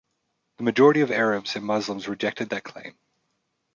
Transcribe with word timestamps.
The 0.57 0.63
majority 0.63 1.01
of 1.01 1.11
Arabs 1.11 1.55
and 1.55 1.63
Muslims 1.63 2.07
rejected 2.07 2.49
that 2.49 2.63
claim. 2.63 2.97